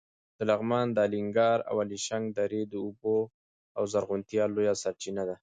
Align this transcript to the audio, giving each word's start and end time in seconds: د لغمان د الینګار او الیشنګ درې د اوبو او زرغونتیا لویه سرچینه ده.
د 0.37 0.39
لغمان 0.49 0.87
د 0.93 0.97
الینګار 1.07 1.59
او 1.69 1.75
الیشنګ 1.85 2.25
درې 2.39 2.61
د 2.67 2.73
اوبو 2.85 3.17
او 3.77 3.83
زرغونتیا 3.91 4.43
لویه 4.47 4.73
سرچینه 4.83 5.23
ده. 5.29 5.35